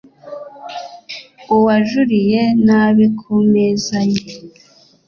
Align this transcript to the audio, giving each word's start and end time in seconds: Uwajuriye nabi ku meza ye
Uwajuriye 1.55 2.41
nabi 2.65 3.05
ku 3.17 3.31
meza 3.51 3.99
ye 4.11 4.21